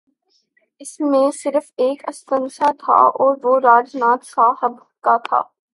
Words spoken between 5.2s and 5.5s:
تھا۔